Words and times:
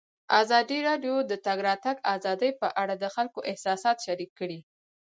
ازادي 0.41 0.79
راډیو 0.87 1.15
د 1.23 1.27
د 1.31 1.33
تګ 1.45 1.57
راتګ 1.67 1.95
ازادي 2.15 2.51
په 2.61 2.67
اړه 2.81 2.95
د 2.97 3.05
خلکو 3.15 3.39
احساسات 3.51 3.97
شریک 4.05 4.31
کړي. 4.39 4.59